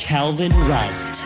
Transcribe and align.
Calvin 0.00 0.50
Wright. 0.66 1.24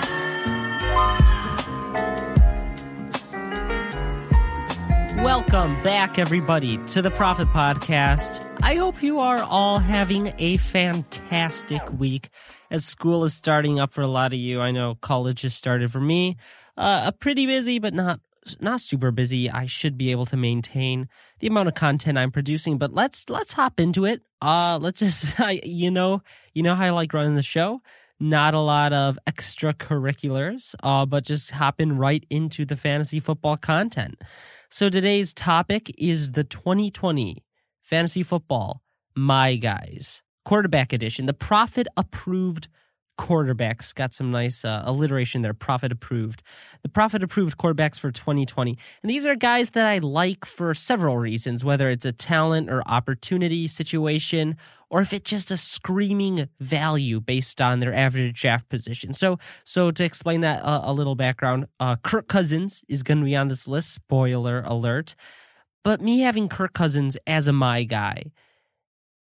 Welcome 5.23 5.81
back, 5.85 6.19
everybody, 6.19 6.79
to 6.89 7.01
the 7.01 7.13
Profit 7.13 7.47
Podcast. 7.49 8.45
I 8.63 8.75
hope 8.75 9.01
you 9.01 9.21
are 9.21 9.43
all 9.45 9.79
having 9.79 10.35
a 10.39 10.57
fantastic 10.57 11.83
week 11.93 12.31
as 12.69 12.85
school 12.85 13.23
is 13.23 13.33
starting 13.33 13.79
up 13.79 13.93
for 13.93 14.03
a 14.03 14.09
lot 14.09 14.33
of 14.33 14.41
you. 14.41 14.61
I 14.61 14.73
know 14.73 14.97
college 14.97 15.43
has 15.43 15.55
started 15.55 15.93
for 15.93 16.01
me. 16.01 16.37
Uh, 16.77 17.05
a 17.07 17.13
pretty 17.13 17.47
busy, 17.47 17.79
but 17.79 17.95
not 17.95 18.19
not 18.61 18.81
super 18.81 19.11
busy. 19.11 19.49
I 19.49 19.67
should 19.67 19.97
be 19.97 20.11
able 20.11 20.27
to 20.27 20.37
maintain 20.37 21.09
the 21.39 21.47
amount 21.47 21.69
of 21.69 21.75
content 21.75 22.19
I'm 22.19 22.33
producing, 22.33 22.77
but 22.77 22.93
let's 22.93 23.31
let's 23.31 23.53
hop 23.53 23.79
into 23.81 24.05
it. 24.05 24.23
Uh 24.43 24.79
let's 24.83 24.99
just 24.99 25.35
you 25.65 25.91
know, 25.91 26.23
you 26.53 26.63
know 26.63 26.75
how 26.75 26.85
I 26.85 26.91
like 26.91 27.15
running 27.15 27.37
the 27.37 27.43
show. 27.43 27.81
Not 28.21 28.55
a 28.55 28.61
lot 28.61 28.93
of 28.93 29.19
extracurriculars, 29.29 30.75
uh, 30.83 31.05
but 31.05 31.25
just 31.25 31.53
hopping 31.53 31.97
right 31.97 32.25
into 32.31 32.65
the 32.65 32.77
fantasy 32.77 33.21
football 33.21 33.57
content. 33.57 34.23
So 34.71 34.89
today's 34.89 35.33
topic 35.33 35.93
is 35.99 36.33
the 36.33 36.45
2020 36.45 37.45
fantasy 37.83 38.23
football 38.23 38.83
my 39.17 39.57
guys 39.57 40.23
quarterback 40.45 40.93
edition, 40.93 41.27
the 41.27 41.35
profit 41.35 41.89
approved 41.97 42.69
quarterbacks. 43.17 43.95
Got 43.95 44.15
some 44.15 44.31
nice 44.31 44.65
uh, 44.65 44.83
alliteration 44.85 45.43
there. 45.43 45.55
Profit 45.55 45.93
approved. 45.93 46.43
The 46.83 46.89
profit 46.89 47.23
approved 47.23 47.57
quarterbacks 47.57 47.99
for 47.99 48.11
2020. 48.11 48.79
And 49.03 49.11
these 49.11 49.27
are 49.27 49.35
guys 49.35 49.71
that 49.71 49.87
I 49.87 49.99
like 49.99 50.45
for 50.45 50.75
several 50.75 51.19
reasons, 51.19 51.65
whether 51.65 51.89
it's 51.91 52.05
a 52.05 52.13
talent 52.13 52.71
or 52.71 52.83
opportunity 52.87 53.67
situation, 53.67 54.57
or 54.91 55.01
if 55.01 55.13
it's 55.13 55.31
just 55.31 55.51
a 55.51 55.57
screaming 55.57 56.49
value 56.61 57.21
based 57.21 57.61
on 57.61 57.81
their 57.81 57.95
average 57.95 58.41
draft 58.41 58.69
position. 58.69 59.13
So, 59.13 59.39
so 59.65 59.91
to 59.91 60.05
explain 60.05 60.41
that 60.43 60.63
uh, 60.63 60.83
a 60.85 60.93
little 60.93 61.15
background, 61.15 61.67
uh, 61.81 61.97
Kirk 61.97 62.29
Cousins 62.29 62.85
is 62.89 63.03
going 63.03 63.19
to 63.19 63.25
be 63.25 63.37
on 63.37 63.49
this 63.49 63.67
list. 63.67 63.93
Spoiler 63.93 64.63
alert. 64.67 65.15
But 65.83 66.01
me 66.01 66.21
having 66.21 66.49
Kirk 66.49 66.73
Cousins 66.73 67.17
as 67.27 67.47
a 67.47 67.53
my 67.53 67.85
guy 67.85 68.25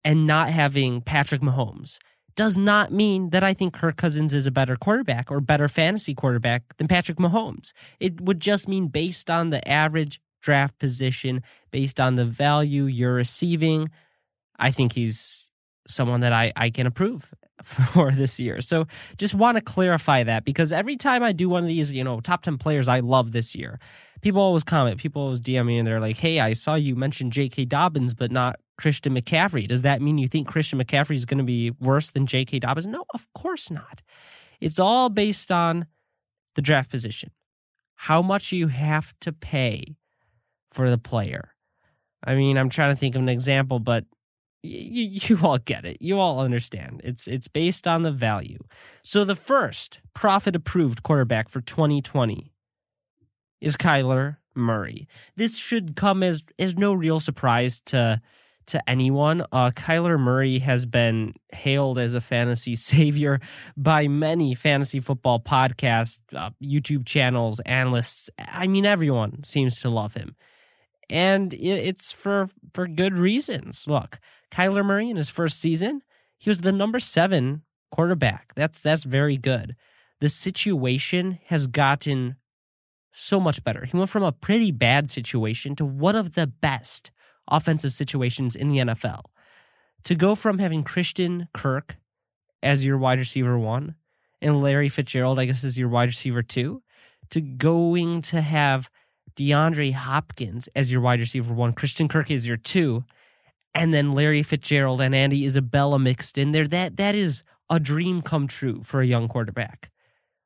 and 0.06 0.28
not 0.28 0.50
having 0.50 1.02
Patrick 1.02 1.42
Mahomes 1.42 1.98
does 2.36 2.58
not 2.58 2.92
mean 2.92 3.30
that 3.30 3.44
I 3.44 3.54
think 3.54 3.74
Kirk 3.74 3.98
Cousins 3.98 4.34
is 4.34 4.46
a 4.46 4.52
better 4.52 4.76
quarterback 4.76 5.32
or 5.32 5.40
better 5.40 5.68
fantasy 5.68 6.14
quarterback 6.14 6.78
than 6.78 6.88
Patrick 6.88 7.18
Mahomes. 7.18 7.72
It 8.00 8.22
would 8.22 8.40
just 8.40 8.68
mean 8.68 8.88
based 8.88 9.30
on 9.30 9.50
the 9.50 9.66
average 9.68 10.20
draft 10.42 10.78
position, 10.78 11.42
based 11.72 12.00
on 12.00 12.16
the 12.16 12.26
value 12.26 12.86
you're 12.86 13.14
receiving, 13.14 13.90
I 14.60 14.72
think 14.72 14.94
he's 14.94 15.50
someone 15.88 16.22
that 16.22 16.34
I, 16.34 16.54
I 16.56 16.70
can 16.70 16.88
approve 16.88 17.34
for 17.64 18.12
this 18.12 18.40
year. 18.40 18.62
So 18.62 18.86
just 19.18 19.34
want 19.34 19.58
to 19.58 19.62
clarify 19.62 20.24
that 20.24 20.46
because 20.46 20.72
every 20.72 20.98
time 20.98 21.24
I 21.24 21.32
do 21.32 21.50
one 21.50 21.64
of 21.64 21.70
these, 21.70 21.94
you 21.94 22.04
know, 22.04 22.20
top 22.20 22.44
10 22.44 22.58
players 22.58 22.88
I 22.88 23.00
love 23.00 23.32
this 23.32 23.56
year, 23.56 23.80
people 24.22 24.42
always 24.42 24.64
comment, 24.64 25.00
people 25.00 25.24
always 25.24 25.40
DM 25.40 25.66
me 25.66 25.78
and 25.78 25.88
they're 25.88 26.00
like, 26.00 26.18
hey, 26.18 26.40
I 26.40 26.54
saw 26.54 26.76
you 26.76 26.96
mention 26.96 27.32
J.K. 27.32 27.66
Dobbins, 27.66 28.14
but 28.14 28.32
not 28.32 28.60
Christian 28.78 29.16
McCaffrey. 29.16 29.68
Does 29.68 29.84
that 29.84 30.02
mean 30.02 30.18
you 30.18 30.28
think 30.28 30.48
Christian 30.48 30.80
McCaffrey 30.80 31.16
is 31.16 31.26
going 31.26 31.38
to 31.38 31.44
be 31.44 31.72
worse 31.72 32.10
than 32.10 32.26
J.K. 32.26 32.60
Dobbins? 32.60 32.88
No, 32.88 33.06
of 33.14 33.28
course 33.34 33.72
not. 33.72 34.02
It's 34.60 34.80
all 34.80 35.10
based 35.10 35.52
on 35.52 35.86
the 36.56 36.62
draft 36.62 36.90
position, 36.90 37.32
how 37.96 38.22
much 38.22 38.52
you 38.52 38.68
have 38.68 39.14
to 39.22 39.32
pay 39.32 39.96
for 40.72 40.90
the 40.90 40.98
player. 40.98 41.52
I 42.24 42.36
mean, 42.36 42.58
I'm 42.58 42.70
trying 42.70 42.94
to 42.94 43.00
think 43.00 43.16
of 43.16 43.22
an 43.22 43.30
example, 43.30 43.80
but 43.80 44.06
you, 44.64 45.20
you 45.38 45.40
all 45.44 45.58
get 45.58 45.86
it. 45.86 45.98
You 46.02 46.20
all 46.20 46.40
understand. 46.40 47.02
It's 47.04 47.28
it's 47.28 47.48
based 47.48 47.88
on 47.88 48.02
the 48.02 48.12
value. 48.12 48.60
So 49.02 49.24
the 49.24 49.36
first 49.36 50.02
profit 50.14 50.56
approved 50.56 51.04
quarterback 51.04 51.50
for 51.50 51.62
2020 51.62 52.52
is 53.62 53.78
Kyler 53.78 54.38
Murray. 54.56 55.08
This 55.36 55.58
should 55.58 55.96
come 55.96 56.24
as 56.24 56.44
as 56.60 56.76
no 56.76 56.94
real 56.94 57.20
surprise 57.20 57.82
to 57.88 58.22
to 58.68 58.90
anyone. 58.90 59.46
Uh, 59.52 59.72
Kyler 59.72 60.20
Murray 60.20 60.60
has 60.60 60.86
been 60.86 61.34
hailed 61.54 61.98
as 61.98 62.14
a 62.14 62.22
fantasy 62.22 62.76
savior 62.76 63.40
by 63.76 64.08
many 64.08 64.54
fantasy 64.54 65.00
football 65.00 65.40
podcasts, 65.40 66.20
uh, 66.36 66.52
YouTube 66.62 67.06
channels, 67.06 67.60
analysts. 67.62 68.30
I 68.40 68.68
mean, 68.68 68.86
everyone 68.86 69.44
seems 69.44 69.80
to 69.82 69.90
love 69.90 70.14
him, 70.14 70.36
and 71.10 71.54
it's 71.54 72.12
for 72.12 72.50
for 72.74 72.88
good 72.88 73.18
reasons. 73.18 73.84
Look, 73.88 74.20
Kyler 74.52 74.86
Murray 74.86 75.10
in 75.10 75.18
his 75.18 75.30
first 75.30 75.60
season, 75.60 76.02
he 76.38 76.50
was 76.50 76.62
the 76.62 76.72
number 76.72 77.00
seven 77.00 77.64
quarterback. 77.92 78.54
That's 78.56 78.80
that's 78.80 79.04
very 79.04 79.38
good. 79.38 79.76
The 80.20 80.30
situation 80.30 81.40
has 81.48 81.68
gotten 81.68 82.38
so 83.12 83.40
much 83.40 83.64
better. 83.64 83.86
He 83.86 83.96
went 83.98 84.10
from 84.10 84.24
a 84.24 84.32
pretty 84.32 84.72
bad 84.72 85.10
situation 85.10 85.76
to 85.78 85.86
one 85.86 86.16
of 86.16 86.34
the 86.34 86.48
best 86.48 87.12
offensive 87.48 87.94
situations 87.94 88.56
in 88.56 88.70
the 88.70 88.78
NFL. 88.78 89.24
To 90.06 90.16
go 90.16 90.36
from 90.36 90.60
having 90.60 90.84
Christian 90.84 91.48
Kirk 91.54 91.98
as 92.62 92.86
your 92.86 92.98
wide 92.98 93.20
receiver 93.20 93.58
one 93.58 93.96
and 94.42 94.62
Larry 94.62 94.90
Fitzgerald, 94.90 95.40
I 95.40 95.46
guess, 95.46 95.64
as 95.64 95.78
your 95.78 95.90
wide 95.90 96.10
receiver 96.10 96.44
two, 96.44 96.84
to 97.32 97.42
going 97.42 98.22
to 98.24 98.42
have 98.42 98.90
DeAndre 99.36 99.94
Hopkins 99.94 100.70
as 100.76 100.92
your 100.92 101.02
wide 101.02 101.20
receiver 101.20 101.54
one, 101.54 101.74
Christian 101.74 102.08
Kirk 102.08 102.30
is 102.30 102.48
your 102.48 102.58
two, 102.58 103.04
and 103.74 103.94
then 103.94 104.14
Larry 104.14 104.44
Fitzgerald 104.44 105.02
and 105.02 105.14
Andy 105.14 105.46
Isabella 105.46 106.00
mixed 106.00 106.38
in 106.38 106.52
there. 106.52 106.68
That 106.68 106.98
that 106.98 107.16
is 107.16 107.44
a 107.70 107.80
dream 107.80 108.22
come 108.22 108.48
true 108.48 108.82
for 108.84 109.02
a 109.02 109.08
young 109.08 109.28
quarterback. 109.28 109.92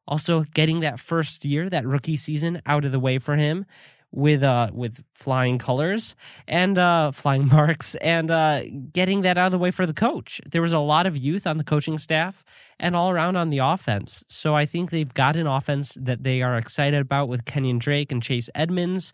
Also, 0.08 0.44
getting 0.56 0.80
that 0.80 1.00
first 1.00 1.46
year, 1.46 1.70
that 1.70 1.86
rookie 1.86 2.18
season 2.18 2.62
out 2.66 2.84
of 2.84 2.92
the 2.92 3.00
way 3.00 3.20
for 3.20 3.36
him 3.36 3.66
with 4.12 4.42
uh 4.42 4.70
with 4.74 5.03
flying 5.14 5.58
colors 5.58 6.16
and 6.47 6.78
uh 6.78 7.12
flying 7.12 7.47
marks 7.52 7.96
and 7.96 8.31
uh 8.31 8.62
getting 8.92 9.22
that 9.22 9.38
out 9.38 9.47
of 9.47 9.52
the 9.52 9.59
way 9.59 9.72
for 9.72 9.86
the 9.86 9.94
coach. 9.94 10.42
There 10.50 10.62
was 10.62 10.74
a 10.74 10.80
lot 10.80 11.06
of 11.06 11.16
youth 11.18 11.46
on 11.46 11.58
the 11.58 11.64
coaching 11.64 11.97
staff 11.97 12.44
and 12.80 12.96
all 12.96 13.12
around 13.12 13.36
on 13.36 13.50
the 13.50 13.59
offense. 13.59 14.24
So 14.28 14.56
I 14.56 14.66
think 14.66 14.90
they've 14.90 15.14
got 15.14 15.36
an 15.36 15.48
offense 15.48 15.94
that 15.96 16.24
they 16.24 16.42
are 16.42 16.58
excited 16.58 17.02
about 17.02 17.30
with 17.30 17.46
Kenyan 17.46 17.80
Drake 17.80 18.12
and 18.12 18.24
Chase 18.24 18.50
Edmonds. 18.56 19.12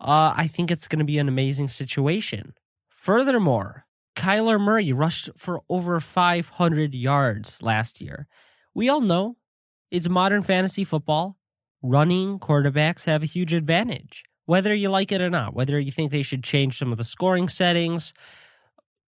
Uh 0.00 0.32
I 0.34 0.46
think 0.46 0.70
it's 0.70 0.88
going 0.88 1.00
to 1.00 1.04
be 1.04 1.18
an 1.18 1.28
amazing 1.28 1.68
situation. 1.68 2.54
Furthermore, 2.88 3.84
Kyler 4.16 4.60
Murray 4.60 4.92
rushed 4.92 5.30
for 5.36 5.62
over 5.68 6.00
500 6.00 6.94
yards 6.94 7.62
last 7.62 8.00
year. 8.00 8.26
We 8.74 8.88
all 8.88 9.00
know 9.00 9.36
it's 9.90 10.08
modern 10.08 10.42
fantasy 10.42 10.84
football. 10.84 11.36
Running 11.80 12.40
quarterbacks 12.40 13.04
have 13.04 13.22
a 13.22 13.26
huge 13.26 13.54
advantage 13.54 14.24
whether 14.48 14.74
you 14.74 14.88
like 14.88 15.12
it 15.12 15.20
or 15.20 15.28
not, 15.28 15.52
whether 15.52 15.78
you 15.78 15.92
think 15.92 16.10
they 16.10 16.22
should 16.22 16.42
change 16.42 16.78
some 16.78 16.90
of 16.90 16.96
the 16.96 17.04
scoring 17.04 17.50
settings, 17.50 18.14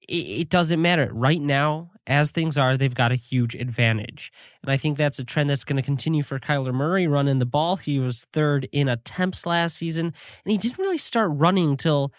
it, 0.06 0.50
doesn't 0.50 0.82
matter. 0.82 1.10
Right 1.14 1.42
now, 1.42 1.92
as 2.06 2.30
things 2.30 2.58
are, 2.58 2.76
they've 2.76 2.94
got 2.94 3.14
a 3.14 3.16
huge 3.16 3.56
advantage. 3.56 4.34
And 4.62 4.70
I 4.70 4.76
think 4.76 4.98
that's 4.98 5.18
a 5.18 5.24
trend 5.24 5.50
that's 5.50 5.64
going 5.64 5.78
to 5.78 5.82
continue 5.82 6.24
for 6.24 6.40
Kyler 6.40 6.74
Murray 6.74 7.08
running 7.08 7.40
the 7.40 7.46
ball. 7.46 7.78
He 7.78 8.00
was 8.00 8.26
third 8.34 8.68
in 8.74 8.90
attempts 8.90 9.46
last 9.46 9.78
season, 9.78 10.08
and 10.44 10.52
he 10.52 10.58
didn't 10.58 10.78
really 10.78 10.98
start 10.98 11.32
running 11.34 11.78
till 11.78 12.12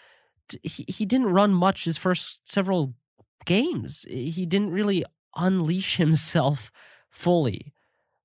he, 0.63 0.83
he 0.87 1.05
didn't 1.05 1.27
run 1.27 1.53
much 1.53 1.85
his 1.85 1.97
first 1.97 2.49
several 2.51 2.95
games. 3.45 4.03
He 4.09 4.47
didn't 4.47 4.71
really 4.71 5.05
unleash 5.35 5.97
himself 5.97 6.71
fully. 7.07 7.71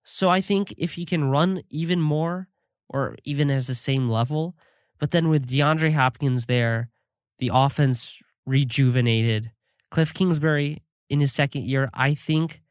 So 0.04 0.30
I 0.30 0.40
think 0.40 0.72
if 0.78 0.94
he 0.94 1.04
can 1.04 1.28
run 1.28 1.64
even 1.68 2.00
more 2.00 2.48
or 2.88 3.16
even 3.24 3.50
as 3.50 3.66
the 3.66 3.74
same 3.74 4.08
level, 4.08 4.56
but 4.98 5.10
then 5.10 5.28
with 5.28 5.48
DeAndre 5.48 5.92
Hopkins 5.92 6.46
there, 6.46 6.90
the 7.38 7.50
offense 7.52 8.20
rejuvenated. 8.46 9.52
Cliff 9.90 10.12
Kingsbury 10.14 10.82
in 11.08 11.20
his 11.20 11.32
second 11.32 11.64
year, 11.64 11.90
I 11.94 12.14
think 12.14 12.62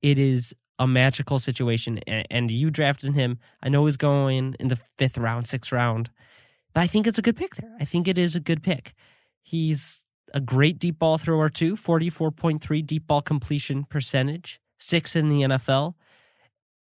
it 0.00 0.18
is 0.18 0.54
a 0.78 0.86
magical 0.86 1.38
situation. 1.38 1.98
And 2.06 2.50
you 2.50 2.70
drafted 2.70 3.14
him. 3.14 3.38
I 3.62 3.68
know 3.68 3.86
he's 3.86 3.96
going 3.96 4.56
in 4.58 4.68
the 4.68 4.76
fifth 4.76 5.18
round, 5.18 5.46
sixth 5.46 5.72
round. 5.72 6.10
But 6.74 6.82
I 6.82 6.86
think 6.86 7.06
it's 7.06 7.18
a 7.18 7.22
good 7.22 7.36
pick 7.36 7.56
there. 7.56 7.76
I 7.80 7.84
think 7.84 8.08
it 8.08 8.18
is 8.18 8.34
a 8.34 8.40
good 8.40 8.62
pick. 8.62 8.94
He's 9.42 10.04
a 10.34 10.40
great 10.40 10.78
deep 10.78 10.98
ball 10.98 11.18
thrower, 11.18 11.48
too 11.48 11.76
44.3 11.76 12.86
deep 12.86 13.06
ball 13.06 13.22
completion 13.22 13.84
percentage, 13.84 14.60
sixth 14.78 15.14
in 15.14 15.28
the 15.28 15.42
NFL. 15.42 15.94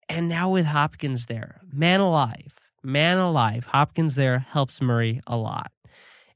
And 0.08 0.30
now 0.30 0.50
with 0.50 0.66
Hopkins 0.66 1.26
there, 1.26 1.62
man 1.72 2.00
alive, 2.00 2.60
man 2.84 3.18
alive, 3.18 3.68
Hopkins 3.68 4.16
there 4.16 4.40
helps 4.40 4.82
Murray 4.82 5.22
a 5.26 5.38
lot. 5.38 5.72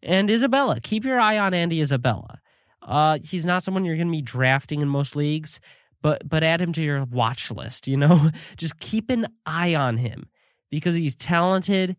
And 0.02 0.30
Isabella, 0.30 0.80
keep 0.80 1.04
your 1.04 1.20
eye 1.20 1.38
on 1.38 1.54
Andy 1.54 1.82
Isabella. 1.82 2.40
Uh, 2.82 3.20
he's 3.24 3.46
not 3.46 3.64
someone 3.64 3.84
you're 3.84 3.96
going 3.96 4.08
to 4.08 4.12
be 4.12 4.22
drafting 4.22 4.82
in 4.82 4.88
most 4.88 5.16
leagues, 5.16 5.60
but 6.02 6.28
but 6.28 6.44
add 6.44 6.62
him 6.62 6.72
to 6.74 6.82
your 6.82 7.04
watch 7.06 7.52
list. 7.52 7.88
You 7.88 7.98
know, 7.98 8.30
just 8.58 8.80
keep 8.80 9.10
an 9.10 9.28
eye 9.46 9.76
on 9.76 9.98
him 9.98 10.30
because 10.70 10.96
he's 10.96 11.16
talented. 11.16 11.98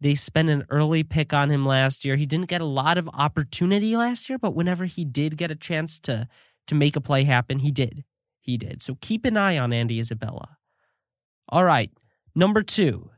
They 0.00 0.14
spent 0.16 0.50
an 0.50 0.66
early 0.70 1.02
pick 1.02 1.32
on 1.32 1.50
him 1.50 1.64
last 1.64 2.04
year. 2.04 2.16
He 2.16 2.26
didn't 2.26 2.48
get 2.48 2.60
a 2.60 2.66
lot 2.66 2.98
of 2.98 3.08
opportunity 3.14 3.96
last 3.96 4.28
year, 4.28 4.38
but 4.38 4.54
whenever 4.54 4.86
he 4.86 5.04
did 5.04 5.36
get 5.36 5.50
a 5.50 5.56
chance 5.56 5.98
to 6.00 6.28
to 6.66 6.74
make 6.74 6.96
a 6.96 7.00
play 7.00 7.24
happen, 7.24 7.60
he 7.60 7.70
did. 7.70 8.04
He 8.40 8.56
did. 8.56 8.82
So 8.82 8.96
keep 9.00 9.24
an 9.24 9.36
eye 9.36 9.56
on 9.56 9.72
Andy 9.72 10.00
Isabella. 10.00 10.58
All 11.48 11.64
right, 11.64 11.90
number 12.34 12.62
two, 12.62 13.10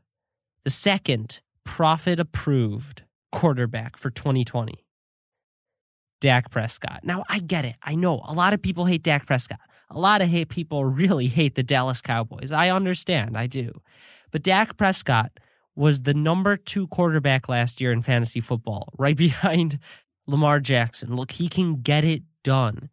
the 0.67 0.71
second 0.71 1.39
profit 1.63 2.19
approved 2.19 3.03
quarterback 3.31 3.95
for 3.95 4.09
2020. 4.09 4.83
Dak 6.19 6.51
Prescott. 6.51 6.99
Now, 7.03 7.23
I 7.29 7.39
get 7.39 7.63
it. 7.63 7.77
I 7.81 7.95
know 7.95 8.21
a 8.27 8.33
lot 8.33 8.51
of 8.51 8.61
people 8.61 8.83
hate 8.83 9.01
Dak 9.01 9.25
Prescott. 9.25 9.61
A 9.89 9.97
lot 9.97 10.21
of 10.21 10.27
hate 10.27 10.49
people 10.49 10.83
really 10.83 11.27
hate 11.27 11.55
the 11.55 11.63
Dallas 11.63 12.01
Cowboys. 12.01 12.51
I 12.51 12.69
understand. 12.69 13.37
I 13.37 13.47
do. 13.47 13.79
But 14.29 14.43
Dak 14.43 14.75
Prescott 14.75 15.31
was 15.73 16.01
the 16.01 16.13
number 16.13 16.57
two 16.57 16.85
quarterback 16.87 17.47
last 17.47 17.79
year 17.79 17.93
in 17.93 18.01
fantasy 18.01 18.41
football, 18.41 18.89
right 18.97 19.15
behind 19.25 19.79
Lamar 20.25 20.59
Jackson. 20.59 21.15
Look, 21.15 21.31
he 21.31 21.47
can 21.47 21.79
get 21.79 22.03
it 22.03 22.23
done. 22.43 22.89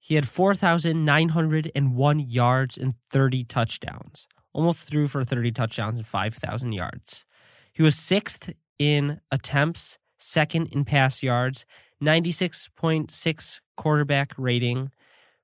He 0.00 0.14
had 0.14 0.26
4,901 0.26 2.20
yards 2.20 2.78
and 2.78 2.94
30 3.10 3.44
touchdowns, 3.44 4.26
almost 4.56 4.80
threw 4.80 5.06
for 5.06 5.22
30 5.22 5.52
touchdowns 5.52 5.94
and 5.94 6.06
5,000 6.06 6.72
yards. 6.72 7.26
He 7.72 7.82
was 7.82 7.94
sixth 7.94 8.52
in 8.78 9.20
attempts, 9.30 9.98
second 10.18 10.68
in 10.72 10.84
pass 10.84 11.22
yards, 11.22 11.66
96.6 12.02 13.60
quarterback 13.76 14.32
rating, 14.38 14.90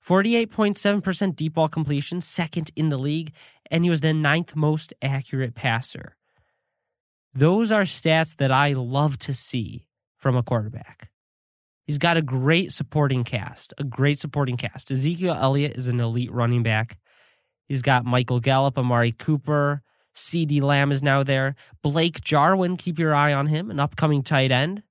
48.7% 0.06 1.36
deep 1.36 1.54
ball 1.54 1.68
completion, 1.68 2.20
second 2.22 2.70
in 2.74 2.88
the 2.88 2.96
league, 2.96 3.32
and 3.70 3.84
he 3.84 3.90
was 3.90 4.00
the 4.00 4.14
ninth 4.14 4.56
most 4.56 4.94
accurate 5.02 5.54
passer. 5.54 6.16
Those 7.34 7.70
are 7.70 7.82
stats 7.82 8.36
that 8.38 8.50
I 8.50 8.72
love 8.72 9.18
to 9.20 9.34
see 9.34 9.86
from 10.16 10.36
a 10.36 10.42
quarterback. 10.42 11.10
He's 11.86 11.98
got 11.98 12.16
a 12.16 12.22
great 12.22 12.72
supporting 12.72 13.24
cast, 13.24 13.74
a 13.76 13.84
great 13.84 14.18
supporting 14.18 14.56
cast. 14.56 14.90
Ezekiel 14.90 15.36
Elliott 15.38 15.76
is 15.76 15.88
an 15.88 16.00
elite 16.00 16.32
running 16.32 16.62
back. 16.62 16.98
He's 17.66 17.82
got 17.82 18.04
Michael 18.04 18.40
Gallup, 18.40 18.78
Amari 18.78 19.12
Cooper, 19.12 19.82
CeeDee 20.14 20.60
Lamb 20.60 20.92
is 20.92 21.02
now 21.02 21.22
there. 21.22 21.54
Blake 21.82 22.20
Jarwin, 22.20 22.76
keep 22.76 22.98
your 22.98 23.14
eye 23.14 23.32
on 23.32 23.46
him, 23.46 23.70
an 23.70 23.80
upcoming 23.80 24.22
tight 24.22 24.52
end. 24.52 24.82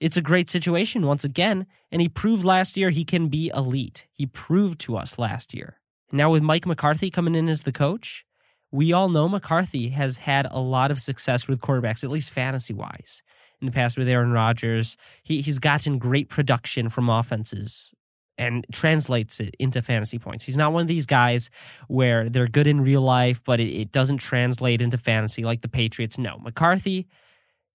It's 0.00 0.16
a 0.16 0.22
great 0.22 0.50
situation 0.50 1.06
once 1.06 1.24
again, 1.24 1.66
and 1.90 2.02
he 2.02 2.08
proved 2.08 2.44
last 2.44 2.76
year 2.76 2.90
he 2.90 3.04
can 3.04 3.28
be 3.28 3.50
elite. 3.54 4.06
He 4.12 4.26
proved 4.26 4.80
to 4.80 4.96
us 4.96 5.18
last 5.18 5.54
year. 5.54 5.80
Now, 6.12 6.30
with 6.30 6.42
Mike 6.42 6.66
McCarthy 6.66 7.10
coming 7.10 7.34
in 7.34 7.48
as 7.48 7.62
the 7.62 7.72
coach, 7.72 8.24
we 8.70 8.92
all 8.92 9.08
know 9.08 9.28
McCarthy 9.28 9.90
has 9.90 10.18
had 10.18 10.46
a 10.50 10.58
lot 10.60 10.90
of 10.90 11.00
success 11.00 11.48
with 11.48 11.60
quarterbacks, 11.60 12.04
at 12.04 12.10
least 12.10 12.30
fantasy 12.30 12.74
wise. 12.74 13.22
In 13.60 13.66
the 13.66 13.72
past 13.72 13.96
with 13.96 14.08
Aaron 14.08 14.32
Rodgers, 14.32 14.96
he, 15.22 15.40
he's 15.40 15.58
gotten 15.58 15.98
great 15.98 16.28
production 16.28 16.88
from 16.88 17.08
offenses 17.08 17.92
and 18.36 18.66
translates 18.72 19.40
it 19.40 19.54
into 19.58 19.80
fantasy 19.80 20.18
points. 20.18 20.44
He's 20.44 20.56
not 20.56 20.72
one 20.72 20.82
of 20.82 20.88
these 20.88 21.06
guys 21.06 21.50
where 21.88 22.28
they're 22.28 22.48
good 22.48 22.66
in 22.66 22.80
real 22.80 23.02
life, 23.02 23.42
but 23.44 23.60
it, 23.60 23.68
it 23.68 23.92
doesn't 23.92 24.18
translate 24.18 24.80
into 24.80 24.98
fantasy 24.98 25.44
like 25.44 25.60
the 25.60 25.68
Patriots. 25.68 26.18
No, 26.18 26.38
McCarthy, 26.38 27.06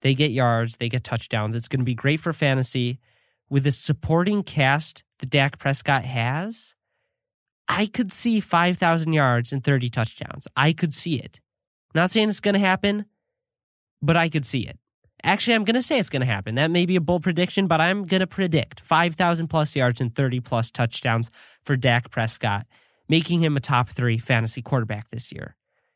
they 0.02 0.14
get 0.14 0.32
yards, 0.32 0.78
they 0.78 0.90
get 0.90 1.04
touchdowns. 1.04 1.56
It's 1.56 1.68
going 1.68 1.80
to 1.80 1.86
be 1.86 1.96
great 1.96 2.20
for 2.20 2.34
fantasy. 2.34 3.00
With 3.50 3.64
the 3.64 3.72
supporting 3.72 4.44
cast 4.44 5.04
that 5.20 5.30
Dak 5.30 5.58
Prescott 5.58 6.06
has, 6.06 6.76
I 7.68 7.86
could 7.86 8.12
see 8.12 8.40
5,000 8.40 9.14
yards 9.14 9.52
and 9.52 9.64
30 9.64 9.90
touchdowns. 9.90 10.48
I 10.56 10.74
could 10.74 10.94
see 10.94 11.20
it. 11.20 11.40
not 11.96 12.12
saying 12.12 12.30
it's 12.30 12.40
going 12.40 12.54
to 12.54 12.60
happen, 12.60 13.06
but 14.02 14.18
I 14.18 14.30
could 14.30 14.46
see 14.46 14.62
it. 14.62 14.78
Actually, 15.24 15.56
I'm 15.56 15.66
going 15.66 15.76
to 15.76 15.82
say 15.82 16.00
it's 16.00 16.10
going 16.10 16.22
to 16.22 16.26
happen. 16.26 16.56
That 16.56 16.72
may 16.72 16.86
be 16.86 16.96
a 16.96 17.02
bold 17.02 17.24
prediction, 17.24 17.68
but 17.68 17.82
I'm 17.82 18.06
going 18.06 18.22
to 18.22 18.28
predict 18.28 18.80
5,000 18.80 19.48
plus 19.48 19.76
yards 19.76 20.00
and 20.00 20.14
30 20.14 20.40
plus 20.40 20.72
touchdowns 20.72 21.30
for 21.62 21.76
Dak 21.76 22.10
Prescott, 22.10 22.66
making 23.10 23.42
him 23.44 23.58
a 23.58 23.60
top 23.60 23.90
three 23.90 24.18
fantasy 24.18 24.62
quarterback 24.62 25.10
this 25.10 25.32
year. 25.32 25.56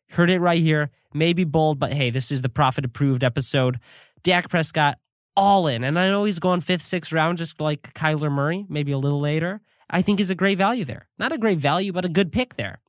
Heard 0.09 0.29
it 0.29 0.39
right 0.39 0.61
here. 0.61 0.91
Maybe 1.13 1.43
bold, 1.43 1.79
but 1.79 1.93
hey, 1.93 2.09
this 2.09 2.31
is 2.31 2.41
the 2.41 2.49
profit 2.49 2.85
approved 2.85 3.23
episode. 3.23 3.79
Dak 4.23 4.49
Prescott 4.49 4.99
all 5.35 5.67
in. 5.67 5.83
And 5.83 5.97
I 5.97 6.07
know 6.09 6.25
he's 6.25 6.39
going 6.39 6.61
fifth, 6.61 6.83
sixth 6.83 7.11
round, 7.11 7.37
just 7.37 7.59
like 7.59 7.93
Kyler 7.93 8.31
Murray, 8.31 8.65
maybe 8.69 8.91
a 8.91 8.97
little 8.97 9.19
later. 9.19 9.61
I 9.89 10.01
think 10.01 10.19
is 10.19 10.29
a 10.29 10.35
great 10.35 10.57
value 10.57 10.85
there. 10.85 11.07
Not 11.17 11.33
a 11.33 11.37
great 11.37 11.59
value, 11.59 11.91
but 11.91 12.05
a 12.05 12.09
good 12.09 12.31
pick 12.31 12.55
there. 12.55 12.79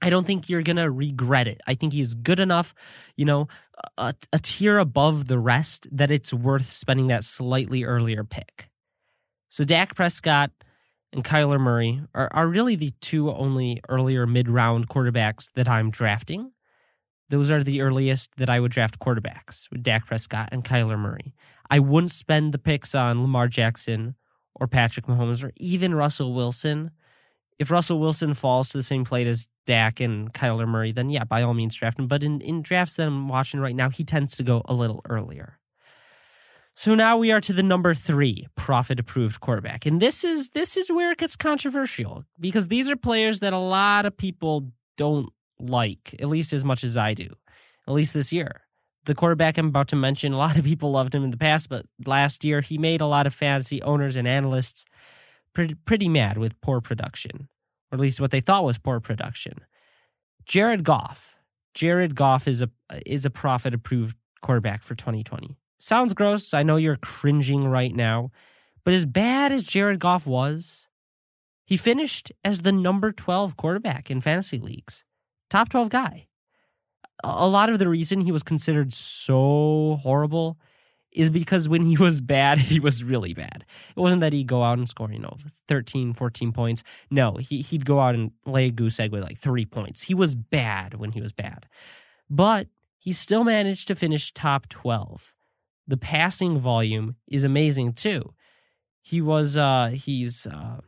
I 0.00 0.10
don't 0.10 0.26
think 0.26 0.48
you're 0.48 0.62
going 0.62 0.76
to 0.76 0.90
regret 0.90 1.48
it. 1.48 1.60
I 1.66 1.74
think 1.74 1.92
he's 1.92 2.14
good 2.14 2.38
enough, 2.38 2.74
you 3.16 3.24
know, 3.24 3.48
a, 3.96 4.14
a, 4.32 4.38
tier 4.38 4.78
above 4.78 5.26
the 5.26 5.38
rest 5.38 5.88
that 5.90 6.10
it's 6.10 6.32
worth 6.32 6.70
spending 6.70 7.08
that 7.08 7.24
slightly 7.24 7.84
earlier 7.84 8.24
pick. 8.24 8.70
So 9.48 9.64
Dak 9.64 9.94
Prescott 9.94 10.50
and 11.12 11.24
Kyler 11.24 11.60
Murray 11.60 12.02
are, 12.14 12.28
are 12.32 12.46
really 12.46 12.76
the 12.76 12.92
two 13.00 13.30
only 13.32 13.80
earlier 13.88 14.26
mid 14.26 14.48
round 14.48 14.88
quarterbacks 14.88 15.50
that 15.54 15.68
I'm 15.68 15.90
drafting. 15.90 16.52
Those 17.30 17.50
are 17.50 17.62
the 17.62 17.82
earliest 17.82 18.30
that 18.36 18.48
I 18.48 18.60
would 18.60 18.72
draft 18.72 18.98
quarterbacks 18.98 19.70
with 19.70 19.82
Dak 19.82 20.06
Prescott 20.06 20.48
and 20.52 20.64
Kyler 20.64 20.98
Murray. 20.98 21.34
I 21.70 21.78
wouldn't 21.78 22.10
spend 22.10 22.52
the 22.52 22.58
picks 22.58 22.94
on 22.94 23.22
Lamar 23.22 23.48
Jackson 23.48 24.14
or 24.54 24.66
Patrick 24.66 25.06
Mahomes 25.06 25.44
or 25.44 25.52
even 25.56 25.94
Russell 25.94 26.34
Wilson 26.34 26.90
if 27.58 27.70
Russell 27.70 27.98
Wilson 27.98 28.34
falls 28.34 28.68
to 28.70 28.78
the 28.78 28.82
same 28.82 29.04
plate 29.04 29.26
as 29.26 29.48
Dak 29.66 30.00
and 30.00 30.32
Kyler 30.32 30.66
Murray, 30.66 30.92
then 30.92 31.10
yeah, 31.10 31.24
by 31.24 31.42
all 31.42 31.54
means 31.54 31.74
draft 31.74 31.98
him. 31.98 32.06
But 32.06 32.22
in, 32.22 32.40
in 32.40 32.62
drafts 32.62 32.96
that 32.96 33.06
I'm 33.06 33.28
watching 33.28 33.60
right 33.60 33.74
now, 33.74 33.90
he 33.90 34.04
tends 34.04 34.36
to 34.36 34.42
go 34.42 34.62
a 34.66 34.74
little 34.74 35.02
earlier. 35.08 35.58
So 36.74 36.94
now 36.94 37.16
we 37.16 37.32
are 37.32 37.40
to 37.40 37.52
the 37.52 37.64
number 37.64 37.92
three 37.92 38.46
profit 38.54 39.00
approved 39.00 39.40
quarterback. 39.40 39.84
And 39.84 39.98
this 39.98 40.22
is 40.22 40.50
this 40.50 40.76
is 40.76 40.92
where 40.92 41.10
it 41.10 41.18
gets 41.18 41.34
controversial 41.34 42.24
because 42.38 42.68
these 42.68 42.88
are 42.88 42.94
players 42.94 43.40
that 43.40 43.52
a 43.52 43.58
lot 43.58 44.06
of 44.06 44.16
people 44.16 44.70
don't 44.96 45.32
like, 45.58 46.14
at 46.20 46.28
least 46.28 46.52
as 46.52 46.64
much 46.64 46.84
as 46.84 46.96
I 46.96 47.14
do, 47.14 47.34
at 47.88 47.94
least 47.94 48.14
this 48.14 48.32
year. 48.32 48.62
The 49.06 49.16
quarterback 49.16 49.58
I'm 49.58 49.66
about 49.66 49.88
to 49.88 49.96
mention, 49.96 50.32
a 50.32 50.38
lot 50.38 50.56
of 50.56 50.64
people 50.64 50.92
loved 50.92 51.16
him 51.16 51.24
in 51.24 51.32
the 51.32 51.36
past, 51.36 51.68
but 51.68 51.84
last 52.06 52.44
year 52.44 52.60
he 52.60 52.78
made 52.78 53.00
a 53.00 53.06
lot 53.06 53.26
of 53.26 53.34
fantasy 53.34 53.82
owners 53.82 54.14
and 54.14 54.28
analysts 54.28 54.84
pretty, 55.58 55.74
pretty 55.74 56.08
mad 56.08 56.38
with 56.38 56.60
poor 56.60 56.80
production, 56.80 57.48
or 57.90 57.96
at 57.96 58.00
least 58.00 58.20
what 58.20 58.30
they 58.30 58.40
thought 58.40 58.62
was 58.62 58.78
poor 58.78 59.00
production. 59.00 59.54
Jared 60.44 60.84
Goff. 60.84 61.34
Jared 61.74 62.14
Goff 62.14 62.46
is 62.46 62.62
a 62.62 62.70
is 63.04 63.24
a 63.24 63.30
profit 63.30 63.74
approved 63.74 64.16
quarterback 64.40 64.84
for 64.84 64.94
2020. 64.94 65.56
Sounds 65.76 66.14
gross. 66.14 66.54
I 66.54 66.62
know 66.62 66.76
you're 66.76 66.94
cringing 66.94 67.66
right 67.66 67.92
now, 67.92 68.30
but 68.84 68.94
as 68.94 69.04
bad 69.04 69.50
as 69.50 69.64
Jared 69.64 69.98
Goff 69.98 70.28
was, 70.28 70.86
he 71.64 71.76
finished 71.76 72.30
as 72.44 72.60
the 72.60 72.70
number 72.70 73.10
12 73.10 73.56
quarterback 73.56 74.12
in 74.12 74.20
fantasy 74.20 74.60
leagues. 74.60 75.02
Top 75.50 75.70
12 75.70 75.88
guy. 75.88 76.28
A 77.24 77.48
lot 77.48 77.68
of 77.68 77.80
the 77.80 77.88
reason 77.88 78.20
he 78.20 78.30
was 78.30 78.44
considered 78.44 78.92
so 78.92 79.98
horrible 80.04 80.56
is 81.18 81.28
because 81.30 81.68
when 81.68 81.82
he 81.82 81.96
was 81.96 82.20
bad, 82.20 82.58
he 82.58 82.78
was 82.78 83.02
really 83.02 83.34
bad. 83.34 83.64
It 83.96 84.00
wasn't 84.00 84.20
that 84.20 84.32
he'd 84.32 84.46
go 84.46 84.62
out 84.62 84.78
and 84.78 84.88
score, 84.88 85.10
you 85.10 85.18
know, 85.18 85.36
13, 85.66 86.12
14 86.12 86.52
points. 86.52 86.84
No, 87.10 87.34
he, 87.34 87.60
he'd 87.60 87.84
go 87.84 87.98
out 87.98 88.14
and 88.14 88.30
lay 88.46 88.66
a 88.66 88.70
goose 88.70 89.00
egg 89.00 89.10
with 89.10 89.24
like 89.24 89.36
three 89.36 89.66
points. 89.66 90.04
He 90.04 90.14
was 90.14 90.36
bad 90.36 90.94
when 90.94 91.10
he 91.12 91.20
was 91.20 91.32
bad. 91.32 91.66
But 92.30 92.68
he 92.98 93.12
still 93.12 93.42
managed 93.42 93.88
to 93.88 93.96
finish 93.96 94.32
top 94.32 94.68
12. 94.68 95.34
The 95.88 95.96
passing 95.96 96.60
volume 96.60 97.16
is 97.26 97.42
amazing 97.42 97.94
too. 97.94 98.34
He 99.02 99.20
was, 99.20 99.56
uh, 99.56 99.90
he's, 99.92 100.46
uh, 100.46 100.82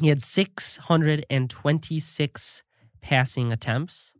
he 0.00 0.06
had 0.08 0.22
626 0.22 2.62
passing 3.00 3.52
attempts 3.52 4.12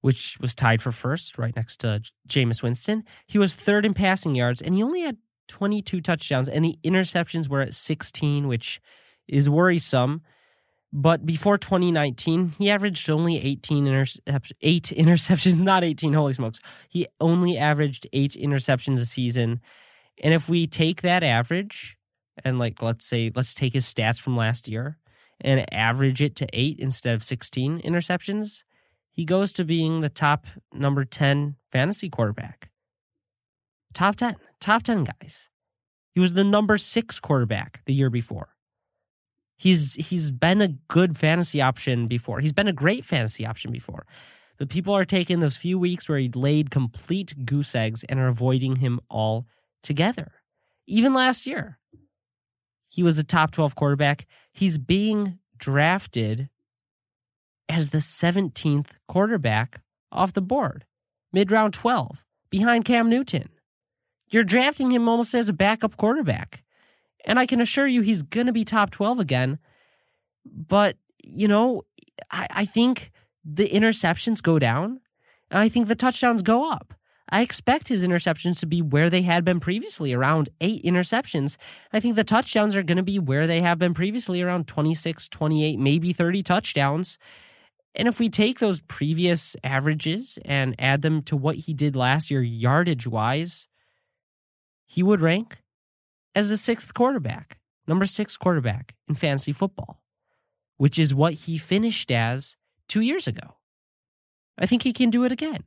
which 0.00 0.38
was 0.40 0.54
tied 0.54 0.80
for 0.80 0.92
first, 0.92 1.38
right 1.38 1.54
next 1.56 1.80
to 1.80 2.02
Jameis 2.28 2.62
Winston. 2.62 3.04
He 3.26 3.38
was 3.38 3.54
third 3.54 3.84
in 3.84 3.94
passing 3.94 4.34
yards, 4.34 4.62
and 4.62 4.74
he 4.74 4.82
only 4.82 5.02
had 5.02 5.16
22 5.48 6.00
touchdowns, 6.00 6.48
and 6.48 6.64
the 6.64 6.78
interceptions 6.84 7.48
were 7.48 7.60
at 7.60 7.74
16, 7.74 8.46
which 8.46 8.80
is 9.26 9.48
worrisome. 9.48 10.22
But 10.92 11.26
before 11.26 11.58
2019, 11.58 12.54
he 12.58 12.70
averaged 12.70 13.10
only 13.10 13.38
18 13.38 13.86
intercept- 13.86 14.52
eight 14.62 14.84
interceptions, 14.96 15.62
not 15.62 15.84
18, 15.84 16.12
holy 16.12 16.32
smokes. 16.32 16.60
He 16.88 17.06
only 17.20 17.58
averaged 17.58 18.06
eight 18.12 18.32
interceptions 18.32 19.00
a 19.00 19.04
season. 19.04 19.60
And 20.22 20.32
if 20.32 20.48
we 20.48 20.66
take 20.66 21.02
that 21.02 21.22
average 21.22 21.98
and 22.44 22.58
like 22.58 22.82
let's 22.82 23.04
say 23.04 23.30
let's 23.34 23.54
take 23.54 23.72
his 23.72 23.92
stats 23.92 24.20
from 24.20 24.36
last 24.36 24.68
year 24.68 24.98
and 25.40 25.72
average 25.72 26.20
it 26.20 26.34
to 26.36 26.46
8 26.52 26.78
instead 26.78 27.14
of 27.14 27.22
16 27.22 27.80
interceptions, 27.82 28.64
he 29.18 29.24
goes 29.24 29.52
to 29.54 29.64
being 29.64 30.00
the 30.00 30.08
top 30.08 30.46
number 30.72 31.04
10 31.04 31.56
fantasy 31.66 32.08
quarterback. 32.08 32.70
Top 33.92 34.14
10, 34.14 34.36
top 34.60 34.84
10 34.84 35.02
guys. 35.02 35.48
He 36.14 36.20
was 36.20 36.34
the 36.34 36.44
number 36.44 36.78
6 36.78 37.18
quarterback 37.18 37.80
the 37.84 37.94
year 37.94 38.10
before. 38.10 38.54
He's 39.56 39.94
he's 39.94 40.30
been 40.30 40.60
a 40.60 40.68
good 40.86 41.16
fantasy 41.16 41.60
option 41.60 42.06
before. 42.06 42.38
He's 42.38 42.52
been 42.52 42.68
a 42.68 42.72
great 42.72 43.04
fantasy 43.04 43.44
option 43.44 43.72
before. 43.72 44.06
But 44.56 44.68
people 44.68 44.94
are 44.94 45.04
taking 45.04 45.40
those 45.40 45.56
few 45.56 45.80
weeks 45.80 46.08
where 46.08 46.18
he 46.18 46.28
laid 46.28 46.70
complete 46.70 47.44
goose 47.44 47.74
eggs 47.74 48.04
and 48.04 48.20
are 48.20 48.28
avoiding 48.28 48.76
him 48.76 49.00
all 49.10 49.48
together. 49.82 50.30
Even 50.86 51.12
last 51.12 51.44
year, 51.44 51.80
he 52.88 53.02
was 53.02 53.16
the 53.16 53.24
top 53.24 53.50
12 53.50 53.74
quarterback. 53.74 54.26
He's 54.52 54.78
being 54.78 55.40
drafted 55.56 56.50
as 57.68 57.90
the 57.90 57.98
17th 57.98 58.90
quarterback 59.06 59.80
off 60.10 60.32
the 60.32 60.40
board, 60.40 60.84
mid 61.32 61.50
round 61.50 61.74
12, 61.74 62.24
behind 62.50 62.84
Cam 62.84 63.08
Newton. 63.08 63.48
You're 64.30 64.44
drafting 64.44 64.90
him 64.90 65.08
almost 65.08 65.34
as 65.34 65.48
a 65.48 65.52
backup 65.52 65.96
quarterback. 65.96 66.62
And 67.24 67.38
I 67.38 67.46
can 67.46 67.60
assure 67.60 67.86
you 67.86 68.02
he's 68.02 68.22
going 68.22 68.46
to 68.46 68.52
be 68.52 68.64
top 68.64 68.90
12 68.90 69.18
again. 69.18 69.58
But, 70.44 70.96
you 71.22 71.48
know, 71.48 71.82
I, 72.30 72.46
I 72.50 72.64
think 72.64 73.10
the 73.44 73.68
interceptions 73.68 74.42
go 74.42 74.58
down, 74.58 75.00
and 75.50 75.60
I 75.60 75.68
think 75.68 75.88
the 75.88 75.94
touchdowns 75.94 76.42
go 76.42 76.70
up. 76.70 76.94
I 77.30 77.42
expect 77.42 77.88
his 77.88 78.06
interceptions 78.06 78.58
to 78.60 78.66
be 78.66 78.80
where 78.80 79.10
they 79.10 79.22
had 79.22 79.44
been 79.44 79.60
previously, 79.60 80.14
around 80.14 80.48
eight 80.60 80.82
interceptions. 80.84 81.56
I 81.92 82.00
think 82.00 82.16
the 82.16 82.24
touchdowns 82.24 82.74
are 82.74 82.82
going 82.82 82.96
to 82.96 83.02
be 83.02 83.18
where 83.18 83.46
they 83.46 83.60
have 83.60 83.78
been 83.78 83.92
previously, 83.92 84.40
around 84.40 84.66
26, 84.66 85.28
28, 85.28 85.78
maybe 85.78 86.12
30 86.12 86.42
touchdowns. 86.42 87.18
And 87.94 88.06
if 88.06 88.20
we 88.20 88.28
take 88.28 88.58
those 88.58 88.80
previous 88.80 89.56
averages 89.64 90.38
and 90.44 90.74
add 90.78 91.02
them 91.02 91.22
to 91.22 91.36
what 91.36 91.56
he 91.56 91.74
did 91.74 91.96
last 91.96 92.30
year, 92.30 92.42
yardage 92.42 93.06
wise, 93.06 93.68
he 94.86 95.02
would 95.02 95.20
rank 95.20 95.62
as 96.34 96.48
the 96.48 96.56
sixth 96.56 96.94
quarterback, 96.94 97.58
number 97.86 98.04
six 98.04 98.36
quarterback 98.36 98.94
in 99.08 99.14
fantasy 99.14 99.52
football, 99.52 100.02
which 100.76 100.98
is 100.98 101.14
what 101.14 101.32
he 101.34 101.58
finished 101.58 102.10
as 102.10 102.56
two 102.88 103.00
years 103.00 103.26
ago. 103.26 103.56
I 104.58 104.66
think 104.66 104.82
he 104.82 104.92
can 104.92 105.10
do 105.10 105.24
it 105.24 105.32
again. 105.32 105.64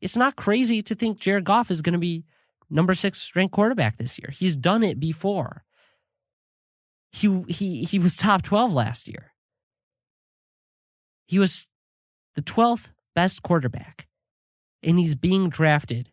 It's 0.00 0.16
not 0.16 0.36
crazy 0.36 0.82
to 0.82 0.94
think 0.94 1.18
Jared 1.18 1.44
Goff 1.44 1.70
is 1.70 1.82
going 1.82 1.94
to 1.94 1.98
be 1.98 2.24
number 2.70 2.94
six 2.94 3.32
ranked 3.34 3.54
quarterback 3.54 3.96
this 3.96 4.18
year. 4.18 4.30
He's 4.32 4.56
done 4.56 4.82
it 4.82 4.98
before. 4.98 5.64
He 7.12 7.44
he 7.48 7.84
he 7.84 7.98
was 7.98 8.16
top 8.16 8.42
12 8.42 8.72
last 8.72 9.08
year. 9.08 9.33
He 11.26 11.38
was 11.38 11.66
the 12.34 12.42
12th 12.42 12.92
best 13.14 13.42
quarterback, 13.42 14.06
and 14.82 14.98
he's 14.98 15.14
being 15.14 15.48
drafted 15.48 16.10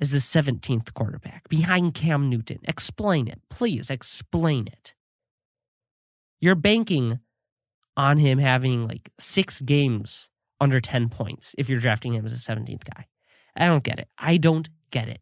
as 0.00 0.10
the 0.10 0.18
17th 0.18 0.92
quarterback 0.94 1.48
behind 1.48 1.94
Cam 1.94 2.28
Newton. 2.28 2.58
Explain 2.64 3.28
it. 3.28 3.40
Please 3.48 3.90
explain 3.90 4.66
it. 4.66 4.94
You're 6.40 6.54
banking 6.54 7.20
on 7.96 8.18
him 8.18 8.38
having 8.38 8.88
like 8.88 9.10
six 9.18 9.60
games 9.60 10.28
under 10.60 10.80
10 10.80 11.08
points 11.08 11.54
if 11.58 11.68
you're 11.68 11.80
drafting 11.80 12.14
him 12.14 12.24
as 12.24 12.32
a 12.32 12.36
17th 12.36 12.84
guy. 12.84 13.06
I 13.56 13.66
don't 13.66 13.84
get 13.84 14.00
it. 14.00 14.08
I 14.18 14.36
don't 14.36 14.68
get 14.90 15.08
it. 15.08 15.20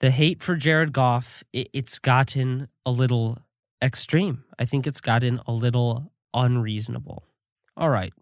The 0.00 0.10
hate 0.10 0.42
for 0.42 0.54
Jared 0.54 0.92
Goff, 0.92 1.42
it, 1.52 1.68
it's 1.72 1.98
gotten 1.98 2.68
a 2.86 2.90
little 2.90 3.38
extreme. 3.82 4.44
I 4.58 4.64
think 4.64 4.86
it's 4.86 5.00
gotten 5.00 5.40
a 5.46 5.52
little 5.52 6.12
unreasonable. 6.32 7.24
All 7.76 7.90
right. 7.90 8.12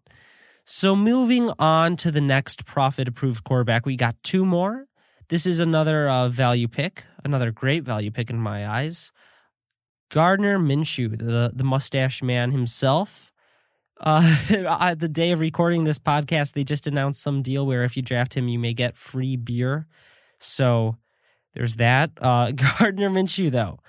So 0.65 0.95
moving 0.95 1.49
on 1.59 1.97
to 1.97 2.11
the 2.11 2.21
next 2.21 2.65
profit 2.65 3.07
approved 3.07 3.43
quarterback, 3.43 3.85
we 3.85 3.95
got 3.95 4.15
two 4.23 4.45
more. 4.45 4.85
This 5.29 5.45
is 5.45 5.59
another 5.59 6.09
uh, 6.09 6.29
value 6.29 6.67
pick, 6.67 7.03
another 7.23 7.51
great 7.51 7.83
value 7.83 8.11
pick 8.11 8.29
in 8.29 8.37
my 8.37 8.67
eyes. 8.67 9.11
Gardner 10.09 10.59
Minshew, 10.59 11.17
the 11.17 11.51
the 11.53 11.63
mustache 11.63 12.21
man 12.21 12.51
himself. 12.51 13.31
Uh, 13.99 14.93
the 14.95 15.09
day 15.09 15.31
of 15.31 15.39
recording 15.39 15.85
this 15.85 15.99
podcast, 15.99 16.53
they 16.53 16.63
just 16.63 16.87
announced 16.87 17.21
some 17.21 17.41
deal 17.41 17.65
where 17.65 17.83
if 17.83 17.95
you 17.95 18.03
draft 18.03 18.35
him, 18.35 18.47
you 18.47 18.59
may 18.59 18.73
get 18.73 18.97
free 18.97 19.35
beer. 19.35 19.87
So 20.39 20.97
there's 21.53 21.77
that. 21.77 22.11
Uh, 22.21 22.51
Gardner 22.79 23.09
Minshew, 23.09 23.49
though, 23.49 23.79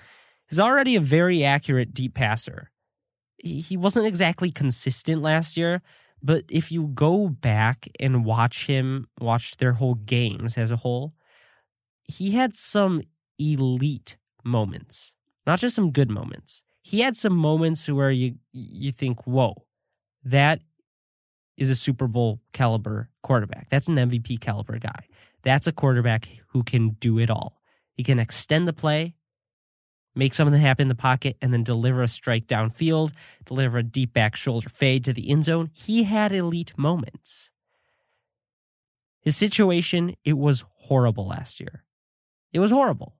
is 0.49 0.59
already 0.59 0.95
a 0.95 1.01
very 1.01 1.43
accurate 1.43 1.93
deep 1.93 2.13
passer. 2.13 2.71
He, 3.37 3.77
wasn't 3.77 4.07
exactly 4.07 4.51
consistent 4.51 5.21
last 5.21 5.57
year, 5.57 5.81
but 6.23 6.45
if 6.49 6.71
you 6.71 6.87
go 6.87 7.27
back 7.29 7.87
and 7.99 8.25
watch 8.25 8.67
him, 8.67 9.07
watch 9.19 9.57
their 9.57 9.73
whole 9.73 9.95
games 9.95 10.57
as 10.57 10.71
a 10.71 10.77
whole, 10.77 11.13
he 12.03 12.31
had 12.31 12.55
some 12.55 13.01
elite 13.37 14.17
moments, 14.43 15.15
not 15.45 15.59
just 15.59 15.75
some 15.75 15.91
good 15.91 16.09
moments. 16.09 16.63
He 16.81 17.01
had 17.01 17.15
some 17.15 17.35
moments 17.35 17.89
where 17.89 18.11
you 18.11 18.35
you 18.53 18.91
think, 18.91 19.25
"Whoa, 19.25 19.65
that 20.23 20.61
is 21.57 21.69
a 21.69 21.75
Super 21.75 22.07
Bowl 22.07 22.41
caliber 22.53 23.09
quarterback. 23.23 23.69
That's 23.69 23.87
an 23.87 23.95
MVP 23.95 24.39
caliber 24.39 24.77
guy. 24.77 25.07
That's 25.43 25.67
a 25.67 25.71
quarterback 25.71 26.29
who 26.49 26.63
can 26.63 26.91
do 26.99 27.19
it 27.19 27.29
all. 27.29 27.61
He 27.93 28.03
can 28.03 28.19
extend 28.19 28.67
the 28.67 28.73
play, 28.73 29.15
make 30.15 30.33
something 30.33 30.59
happen 30.59 30.83
in 30.83 30.87
the 30.87 30.95
pocket, 30.95 31.37
and 31.41 31.53
then 31.53 31.63
deliver 31.63 32.01
a 32.01 32.07
strike 32.07 32.47
downfield, 32.47 33.11
deliver 33.45 33.77
a 33.77 33.83
deep 33.83 34.13
back 34.13 34.35
shoulder 34.35 34.69
fade 34.69 35.03
to 35.05 35.13
the 35.13 35.29
end 35.29 35.43
zone. 35.43 35.69
He 35.73 36.03
had 36.03 36.31
elite 36.31 36.77
moments. 36.77 37.49
His 39.21 39.35
situation, 39.35 40.15
it 40.23 40.37
was 40.37 40.65
horrible 40.77 41.27
last 41.27 41.59
year. 41.59 41.83
It 42.53 42.59
was 42.59 42.71
horrible. 42.71 43.15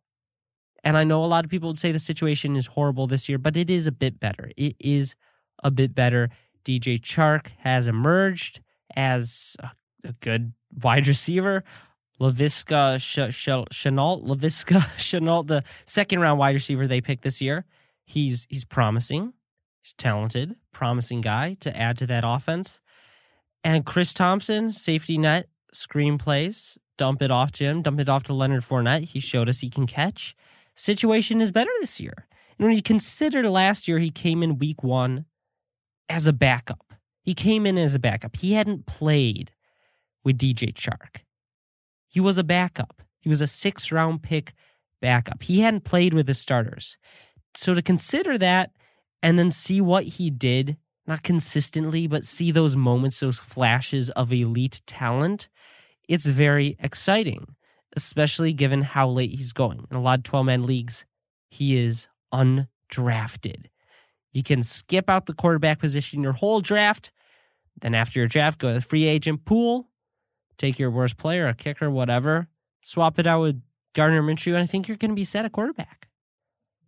And 0.84 0.96
I 0.96 1.04
know 1.04 1.24
a 1.24 1.26
lot 1.26 1.44
of 1.44 1.52
people 1.52 1.70
would 1.70 1.80
say 1.80 1.92
the 1.92 2.00
situation 2.00 2.56
is 2.56 2.68
horrible 2.68 3.08
this 3.08 3.28
year, 3.28 3.40
but 3.40 3.58
it 3.58 3.72
is 3.72 3.88
a 3.88 3.92
bit 3.92 4.20
better. 4.20 4.52
It 4.56 4.76
is 4.80 5.16
a 5.64 5.72
bit 5.72 5.96
better. 5.96 6.30
DJ 6.64 7.02
Chark 7.02 7.48
has 7.60 7.88
emerged 7.88 8.62
as 8.96 9.58
a, 9.60 9.72
a 10.08 10.14
good 10.22 10.54
wide 10.84 11.08
receiver. 11.08 11.64
Laviska 12.20 12.96
Shenault, 12.98 14.26
Laviska 14.26 14.80
Shenault, 14.98 15.48
the 15.48 15.64
second 15.86 16.20
round 16.20 16.40
wide 16.40 16.56
receiver 16.56 16.88
they 16.88 17.02
picked 17.02 17.24
this 17.24 17.42
year. 17.42 17.66
He's 18.06 18.46
he's 18.50 18.66
promising. 18.66 19.34
He's 19.82 19.94
talented, 19.94 20.56
promising 20.72 21.22
guy 21.22 21.58
to 21.60 21.76
add 21.76 21.98
to 21.98 22.08
that 22.08 22.24
offense. 22.26 22.80
And 23.64 23.86
Chris 23.86 24.14
Thompson, 24.14 24.72
safety 24.72 25.18
net, 25.18 25.50
screenplays, 25.74 26.78
dump 26.98 27.22
it 27.22 27.32
off 27.32 27.52
to 27.54 27.66
him, 27.66 27.82
dump 27.82 28.00
it 28.00 28.10
off 28.10 28.24
to 28.24 28.34
Leonard 28.34 28.64
Fournette. 28.64 29.10
He 29.10 29.20
showed 29.20 29.50
us 29.50 29.60
he 29.60 29.70
can 29.70 29.88
catch. 29.88 30.36
Situation 30.76 31.42
is 31.42 31.52
better 31.52 31.72
this 31.80 32.00
year. 32.00 32.28
And 32.58 32.68
when 32.68 32.76
you 32.76 32.82
consider 32.82 33.50
last 33.50 33.88
year, 33.88 34.00
he 34.00 34.12
came 34.12 34.42
in 34.42 34.58
week 34.58 34.84
one 34.84 35.26
as 36.10 36.26
a 36.28 36.34
backup. 36.34 36.94
He 37.22 37.34
came 37.34 37.66
in 37.66 37.78
as 37.78 37.96
a 37.96 38.00
backup. 38.00 38.36
He 38.38 38.54
hadn't 38.54 38.86
played 38.86 39.52
with 40.24 40.38
DJ 40.38 40.74
Chark. 40.74 41.22
He 42.16 42.22
was 42.22 42.38
a 42.38 42.46
backup. 42.46 43.04
He 43.20 43.28
was 43.28 43.42
a 43.42 43.48
six 43.48 43.92
round 43.92 44.24
pick 44.24 44.54
backup. 45.02 45.44
He 45.44 45.60
hadn't 45.60 45.84
played 45.84 46.14
with 46.14 46.28
the 46.28 46.34
starters. 46.34 46.96
So 47.56 47.74
to 47.74 47.82
consider 47.82 48.38
that 48.38 48.72
and 49.22 49.38
then 49.38 49.52
see 49.52 49.82
what 49.82 50.06
he 50.06 50.30
did, 50.30 50.78
not 51.06 51.24
consistently, 51.24 52.08
but 52.08 52.24
see 52.24 52.52
those 52.52 52.78
moments, 52.78 53.20
those 53.20 53.38
flashes 53.38 54.10
of 54.12 54.32
elite 54.32 54.82
talent, 54.88 55.50
it's 56.08 56.26
very 56.26 56.78
exciting, 56.80 57.58
especially 57.98 58.54
given 58.54 58.84
how 58.84 59.10
late 59.10 59.32
he's 59.32 59.52
going. 59.52 59.86
In 59.92 59.98
a 59.98 60.02
lot 60.02 60.20
of 60.20 60.24
12 60.24 60.46
man 60.46 60.64
leagues, 60.64 61.04
he 61.50 61.76
is 61.76 62.08
undrafted. 62.34 63.66
You 64.32 64.42
can 64.42 64.64
skip 64.64 65.10
out 65.10 65.26
the 65.26 65.34
quarterback 65.34 65.80
position 65.80 66.24
your 66.24 66.32
whole 66.32 66.62
draft. 66.62 67.12
Then 67.82 67.94
after 67.94 68.22
your 68.22 68.30
draft, 68.30 68.58
go 68.58 68.70
to 68.70 68.76
the 68.76 68.80
free 68.80 69.04
agent 69.04 69.44
pool, 69.44 69.90
take 70.58 70.80
your 70.80 70.92
worst 70.92 71.18
player, 71.18 71.48
a 71.48 71.54
kicker, 71.54 71.90
whatever, 71.90 72.48
swap 72.82 73.20
it 73.20 73.28
out 73.28 73.42
with 73.42 73.62
Gardner 73.94 74.22
Minshew, 74.22 74.54
and 74.54 74.64
I 74.64 74.66
think 74.66 74.88
you're 74.88 74.98
going 74.98 75.12
to 75.12 75.16
be 75.16 75.24
set 75.24 75.46
at 75.46 75.52
quarterback. 75.52 76.10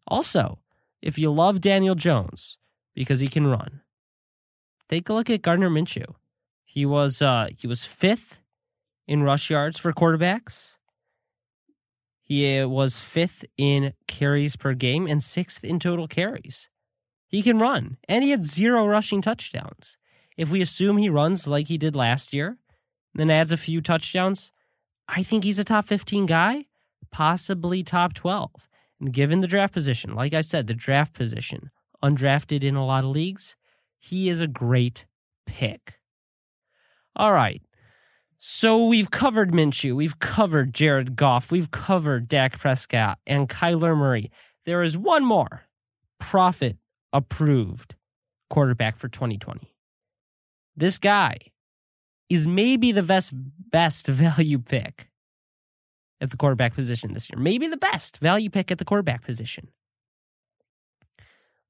Also, 0.07 0.59
if 1.01 1.17
you 1.17 1.31
love 1.31 1.61
Daniel 1.61 1.95
Jones 1.95 2.57
because 2.93 3.19
he 3.19 3.27
can 3.27 3.47
run, 3.47 3.81
take 4.89 5.09
a 5.09 5.13
look 5.13 5.29
at 5.29 5.41
Gardner 5.41 5.69
Minshew. 5.69 6.15
He 6.65 6.85
was 6.85 7.21
uh, 7.21 7.47
he 7.57 7.67
was 7.67 7.85
fifth 7.85 8.39
in 9.07 9.23
rush 9.23 9.49
yards 9.49 9.79
for 9.79 9.93
quarterbacks. 9.93 10.75
He 12.21 12.59
uh, 12.59 12.67
was 12.67 12.99
fifth 12.99 13.45
in 13.57 13.93
carries 14.07 14.57
per 14.57 14.73
game 14.73 15.07
and 15.07 15.23
sixth 15.23 15.63
in 15.63 15.79
total 15.79 16.07
carries. 16.07 16.69
He 17.27 17.41
can 17.41 17.57
run, 17.57 17.97
and 18.07 18.23
he 18.23 18.31
had 18.31 18.43
zero 18.43 18.85
rushing 18.85 19.21
touchdowns. 19.21 19.97
If 20.35 20.49
we 20.49 20.61
assume 20.61 20.97
he 20.97 21.09
runs 21.09 21.47
like 21.47 21.67
he 21.67 21.77
did 21.77 21.95
last 21.95 22.33
year, 22.33 22.57
then 23.17 23.29
adds 23.29 23.51
a 23.51 23.57
few 23.57 23.81
touchdowns, 23.81 24.51
I 25.07 25.23
think 25.23 25.43
he's 25.43 25.59
a 25.59 25.63
top 25.63 25.85
15 25.85 26.25
guy, 26.25 26.65
possibly 27.11 27.83
top 27.83 28.13
12. 28.13 28.67
And 28.99 29.11
given 29.11 29.41
the 29.41 29.47
draft 29.47 29.73
position, 29.73 30.15
like 30.15 30.33
I 30.33 30.41
said, 30.41 30.67
the 30.67 30.73
draft 30.73 31.13
position, 31.13 31.71
undrafted 32.03 32.63
in 32.63 32.75
a 32.75 32.85
lot 32.85 33.03
of 33.03 33.09
leagues, 33.09 33.55
he 33.99 34.29
is 34.29 34.39
a 34.39 34.47
great 34.47 35.05
pick. 35.45 35.99
All 37.15 37.33
right. 37.33 37.61
So 38.39 38.85
we've 38.85 39.09
covered 39.09 39.51
Minshew, 39.51 39.95
we've 39.95 40.19
covered 40.19 40.73
Jared 40.73 41.15
Goff, 41.15 41.51
we've 41.51 41.71
covered 41.71 42.27
Dak 42.27 42.59
Prescott 42.59 43.17
and 43.25 43.49
Kyler 43.49 43.97
Murray. 43.97 44.29
There 44.65 44.83
is 44.83 44.95
one 44.95 45.25
more 45.25 45.63
profit 46.19 46.77
approved 47.11 47.95
quarterback 48.49 48.95
for 48.95 49.07
2020. 49.07 49.73
This 50.75 50.99
guy 50.99 51.37
is 52.29 52.47
maybe 52.47 52.91
the 52.91 53.03
best 53.03 53.31
best 53.33 54.07
value 54.07 54.59
pick 54.59 55.09
at 56.19 56.31
the 56.31 56.37
quarterback 56.37 56.73
position 56.73 57.13
this 57.13 57.29
year. 57.29 57.39
Maybe 57.39 57.67
the 57.67 57.77
best 57.77 58.17
value 58.19 58.49
pick 58.49 58.71
at 58.71 58.77
the 58.77 58.85
quarterback 58.85 59.23
position. 59.23 59.69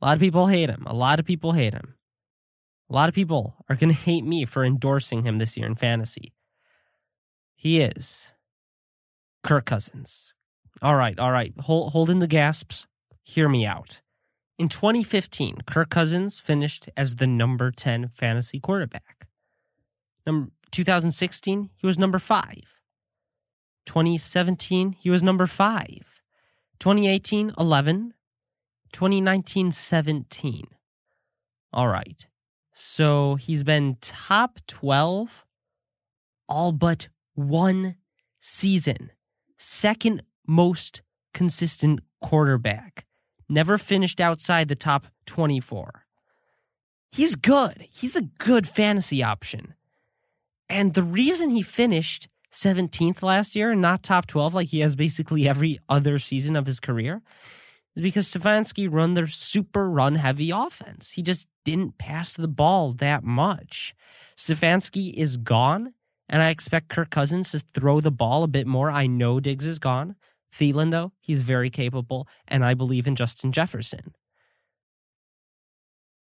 A 0.02 0.06
lot 0.06 0.14
of 0.14 0.20
people 0.20 0.48
hate 0.48 0.70
him. 0.70 0.84
A 0.86 0.94
lot 0.94 1.20
of 1.20 1.26
people 1.26 1.54
hate 1.54 1.74
him. 1.74 1.96
A 2.90 2.94
lot 2.94 3.10
of 3.10 3.16
people 3.16 3.56
are 3.70 3.76
going 3.76 3.90
to 3.94 4.00
hate 4.00 4.24
me 4.24 4.46
for 4.46 4.64
endorsing 4.64 5.24
him 5.24 5.38
this 5.38 5.58
year 5.58 5.68
in 5.68 5.76
fantasy. 5.76 6.34
He 7.56 7.82
is 7.82 8.28
Kirk 9.44 9.66
Cousins. 9.66 10.34
All 10.82 10.96
right, 10.96 11.18
all 11.18 11.32
right. 11.32 11.54
Hold, 11.62 11.92
hold 11.92 12.10
in 12.10 12.20
the 12.20 12.28
gasps. 12.28 12.86
Hear 13.24 13.50
me 13.50 13.66
out. 13.66 14.02
In 14.60 14.70
2015, 14.70 15.60
Kirk 15.66 15.90
Cousins 15.90 16.40
finished 16.40 16.90
as 16.96 17.16
the 17.16 17.28
number 17.28 17.72
10 17.72 18.10
fantasy 18.10 18.60
quarterback. 18.60 19.27
Number 20.28 20.52
2016, 20.72 21.70
he 21.78 21.88
was 21.88 21.98
number 21.98 22.20
5. 22.20 22.80
2017, 23.86 24.92
he 25.00 25.10
was 25.10 25.24
number 25.24 25.48
5. 25.48 26.22
2018, 26.80 27.54
11. 27.58 28.14
2019, 28.92 29.72
17. 29.72 30.66
All 31.72 31.88
right. 31.88 32.28
So 32.74 33.36
he's 33.36 33.64
been 33.64 33.98
top 34.02 34.60
12 34.68 35.46
all 36.50 36.72
but 36.74 37.08
one 37.34 37.96
season. 38.40 39.12
Second 39.58 40.24
most 40.46 41.02
consistent 41.34 42.02
quarterback. 42.20 43.06
Never 43.48 43.78
finished 43.78 44.20
outside 44.20 44.68
the 44.68 44.76
top 44.76 45.08
24. 45.26 46.04
He's 47.14 47.36
good. 47.36 47.88
He's 47.90 48.18
a 48.18 48.22
good 48.22 48.68
fantasy 48.68 49.24
option. 49.24 49.74
And 50.70 50.94
the 50.94 51.04
reason 51.04 51.50
he 51.50 51.62
finished 51.62 52.28
17th 52.52 53.22
last 53.22 53.56
year 53.56 53.72
and 53.72 53.82
not 53.82 54.04
top 54.04 54.28
12 54.28 54.54
like 54.54 54.70
he 54.70 54.80
has 54.80 54.96
basically 54.96 55.48
every 55.48 55.80
other 55.88 56.20
season 56.20 56.56
of 56.56 56.66
his 56.66 56.80
career 56.80 57.22
is 57.96 58.02
because 58.02 58.30
Stefanski 58.30 58.88
run 58.92 59.14
their 59.14 59.28
super 59.28 59.90
run 59.90 60.16
heavy 60.16 60.52
offense. 60.52 61.12
He 61.12 61.22
just 61.22 61.48
didn't 61.66 61.98
pass 61.98 62.36
the 62.36 62.48
ball 62.48 62.92
that 62.94 63.24
much. 63.24 63.94
Stefanski 64.38 65.14
is 65.14 65.36
gone, 65.38 65.94
and 66.30 66.42
I 66.42 66.50
expect 66.50 66.90
Kirk 66.90 67.10
Cousins 67.10 67.52
to 67.52 67.60
throw 67.60 68.00
the 68.00 68.12
ball 68.12 68.44
a 68.44 68.48
bit 68.48 68.68
more. 68.68 68.92
I 68.92 69.08
know 69.08 69.40
Diggs 69.40 69.66
is 69.66 69.80
gone. 69.80 70.16
Thielen, 70.54 70.92
though, 70.92 71.12
he's 71.20 71.42
very 71.42 71.70
capable, 71.70 72.28
and 72.48 72.64
I 72.64 72.74
believe 72.74 73.08
in 73.08 73.16
Justin 73.16 73.52
Jefferson. 73.52 74.14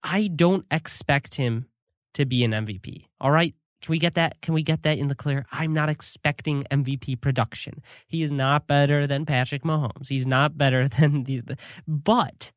I 0.03 0.27
don't 0.27 0.65
expect 0.71 1.35
him 1.35 1.67
to 2.13 2.25
be 2.25 2.43
an 2.43 2.51
MVP. 2.51 3.05
All 3.19 3.31
right. 3.31 3.53
Can 3.81 3.91
we 3.91 3.99
get 3.99 4.15
that? 4.15 4.41
Can 4.41 4.53
we 4.53 4.63
get 4.63 4.83
that 4.83 4.97
in 4.97 5.07
the 5.07 5.15
clear? 5.15 5.45
I'm 5.51 5.73
not 5.73 5.89
expecting 5.89 6.63
MVP 6.71 7.21
production. 7.21 7.81
He 8.07 8.23
is 8.23 8.31
not 8.31 8.67
better 8.67 9.05
than 9.05 9.25
Patrick 9.25 9.63
Mahomes. 9.63 10.07
He's 10.09 10.25
not 10.25 10.57
better 10.57 10.87
than 10.99 11.23
the, 11.23 11.41
the 11.41 11.57
but 11.87 12.51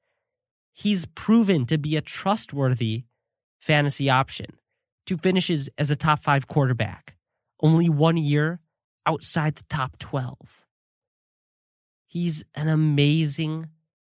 he's 0.73 1.07
proven 1.07 1.67
to 1.67 1.79
be 1.79 1.97
a 1.97 2.01
trustworthy 2.01 3.05
fantasy 3.61 4.09
option 4.09 4.47
to 5.07 5.17
finishes 5.17 5.69
as 5.77 5.91
a 5.91 5.97
top 5.97 6.21
five 6.21 6.47
quarterback. 6.47 7.17
Only 7.63 7.89
one 7.89 8.17
year 8.17 8.61
outside 9.07 9.57
the 9.57 9.65
top 9.69 9.99
12. 9.99 10.37
He's 12.07 12.43
an 12.55 12.69
amazing 12.69 13.69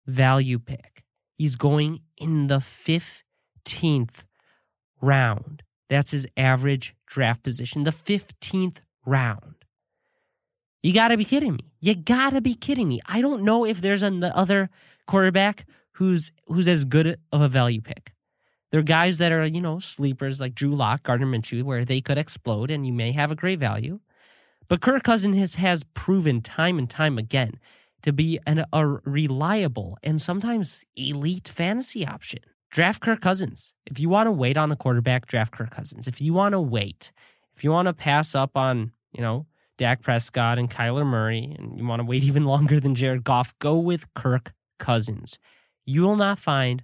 value 0.07 0.59
pick. 0.59 1.05
He's 1.37 1.57
going 1.57 2.01
in 2.17 2.49
the 2.49 2.59
15th 2.59 4.25
round. 5.01 5.63
That's 5.89 6.11
his 6.11 6.27
average 6.37 6.95
draft 7.07 7.43
position, 7.43 7.85
the 7.85 7.91
15th 7.91 8.79
round. 9.07 9.55
You 10.83 10.93
got 10.93 11.09
to 11.09 11.17
be 11.17 11.25
kidding 11.25 11.55
me. 11.55 11.73
You 11.81 11.95
got 11.95 12.31
to 12.31 12.41
be 12.41 12.55
kidding 12.55 12.89
me. 12.89 13.01
I 13.07 13.21
don't 13.21 13.43
know 13.43 13.65
if 13.65 13.81
there's 13.81 14.03
another 14.03 14.71
quarterback 15.07 15.67
who's 15.93 16.31
who's 16.47 16.69
as 16.69 16.85
good 16.85 17.19
of 17.33 17.41
a 17.41 17.49
value 17.49 17.81
pick. 17.81 18.13
There 18.71 18.81
are 18.81 18.85
guys 18.85 19.19
that 19.19 19.33
are, 19.33 19.47
you 19.47 19.61
know, 19.61 19.79
sleepers 19.79 20.41
like 20.41 20.55
Drew 20.55 20.75
Lock, 20.75 21.03
Gardner 21.03 21.27
Minshew, 21.27 21.63
where 21.63 21.85
they 21.85 22.01
could 22.01 22.19
explode 22.19 22.71
and 22.71 22.87
you 22.87 22.93
may 22.93 23.13
have 23.13 23.33
a 23.33 23.37
great 23.37 23.59
value. 23.59 24.01
But 24.69 24.83
Kirk 24.83 25.03
Cousins 25.03 25.37
has, 25.37 25.55
has 25.55 25.85
proven 25.95 26.43
time 26.43 26.79
and 26.79 26.89
time 26.89 27.17
again 27.17 27.55
to 28.03 28.13
be 28.13 28.39
an, 28.47 28.65
a 28.73 28.87
reliable 28.87 29.97
and 30.03 30.21
sometimes 30.21 30.85
elite 30.95 31.49
fantasy 31.49 32.07
option. 32.07 32.41
Draft 32.71 33.01
Kirk 33.01 33.21
Cousins. 33.21 33.73
If 33.87 33.99
you 33.99 34.09
want 34.09 34.27
to 34.27 34.33
wait 34.33 34.57
on 34.57 34.71
a 34.71 34.77
quarterback, 34.77 35.27
draft 35.27 35.53
Kirk 35.53 35.71
Cousins. 35.71 36.07
If 36.07 36.21
you 36.21 36.35
want 36.35 36.53
to 36.53 36.61
wait, 36.61 37.13
if 37.55 37.65
you 37.65 37.71
want 37.71 37.87
to 37.87 37.95
pass 37.95 38.35
up 38.35 38.57
on, 38.57 38.93
you 39.13 39.23
know, 39.23 39.47
Dak 39.79 40.03
Prescott 40.03 40.59
and 40.59 40.71
Kyler 40.71 41.07
Murray, 41.07 41.55
and 41.59 41.79
you 41.79 41.87
want 41.87 42.01
to 42.01 42.07
wait 42.07 42.25
even 42.25 42.45
longer 42.45 42.79
than 42.79 42.95
Jared 42.95 43.25
Goff, 43.25 43.55
go 43.59 43.79
with 43.79 44.13
Kirk 44.15 44.53
Cousins. 44.79 45.39
You 45.87 46.03
will 46.03 46.17
not 46.17 46.39
find 46.39 46.83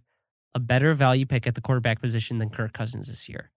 a 0.55 0.59
better 0.61 0.94
value 0.94 1.27
pick 1.27 1.47
at 1.47 1.55
the 1.55 1.61
quarterback 1.61 2.01
position 2.01 2.38
than 2.38 2.49
Kirk 2.49 2.73
Cousins 2.73 3.09
this 3.09 3.29
year. 3.29 3.51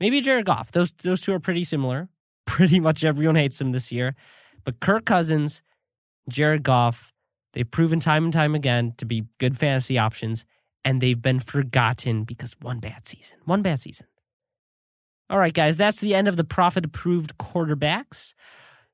Maybe 0.00 0.20
Jared 0.20 0.44
Goff. 0.44 0.70
Those 0.72 0.92
those 1.02 1.20
two 1.20 1.32
are 1.32 1.40
pretty 1.40 1.64
similar. 1.64 2.08
Pretty 2.46 2.78
much 2.78 3.04
everyone 3.04 3.34
hates 3.34 3.60
him 3.60 3.72
this 3.72 3.90
year. 3.90 4.14
But 4.64 4.78
Kirk 4.78 5.04
Cousins, 5.04 5.62
Jared 6.30 6.62
Goff, 6.62 7.12
they've 7.52 7.68
proven 7.68 7.98
time 7.98 8.24
and 8.24 8.32
time 8.32 8.54
again 8.54 8.94
to 8.98 9.04
be 9.04 9.24
good 9.38 9.58
fantasy 9.58 9.98
options 9.98 10.44
and 10.86 11.00
they've 11.00 11.20
been 11.20 11.40
forgotten 11.40 12.22
because 12.22 12.54
one 12.62 12.78
bad 12.78 13.04
season. 13.06 13.38
One 13.44 13.60
bad 13.60 13.80
season. 13.80 14.06
All 15.28 15.38
right, 15.38 15.52
guys, 15.52 15.76
that's 15.76 16.00
the 16.00 16.14
end 16.14 16.28
of 16.28 16.36
the 16.36 16.44
profit 16.44 16.84
approved 16.84 17.36
quarterbacks. 17.38 18.34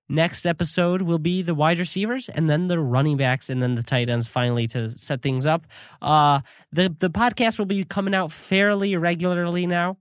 Next 0.09 0.47
episode 0.47 1.03
will 1.03 1.19
be 1.19 1.43
the 1.43 1.55
wide 1.55 1.79
receivers 1.79 2.31
and 2.31 2.49
then 2.49 2.69
the 2.69 2.79
running 2.79 3.19
backs 3.19 3.51
and 3.51 3.61
then 3.61 3.75
the 3.75 3.83
tight 3.83 4.09
ends 4.09 4.27
finally 4.27 4.67
to 4.69 4.91
set 4.99 5.21
things 5.21 5.45
up. 5.45 5.67
Uh, 6.01 6.41
the, 6.73 6.95
the 6.99 7.11
podcast 7.11 7.59
will 7.59 7.67
be 7.67 7.85
coming 7.85 8.15
out 8.15 8.33
fairly 8.33 8.97
regularly 8.97 9.67
now. 9.67 9.99